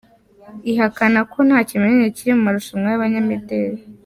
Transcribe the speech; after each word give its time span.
ihakana 0.71 1.19
ko 1.31 1.37
nta 1.47 1.59
kimenyane 1.69 2.07
kiri 2.15 2.31
mu 2.37 2.41
marushanwa 2.47 2.87
y’abanyamideri 2.89 3.79